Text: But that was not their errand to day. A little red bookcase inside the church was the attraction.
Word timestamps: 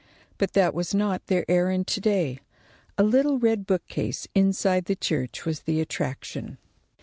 But 0.39 0.53
that 0.53 0.73
was 0.73 0.95
not 0.95 1.27
their 1.27 1.45
errand 1.47 1.85
to 1.89 2.01
day. 2.01 2.39
A 2.97 3.03
little 3.03 3.37
red 3.37 3.67
bookcase 3.67 4.27
inside 4.33 4.85
the 4.85 4.95
church 4.95 5.45
was 5.45 5.59
the 5.59 5.79
attraction. 5.79 6.57